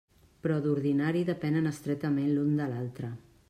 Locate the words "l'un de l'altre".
2.35-3.15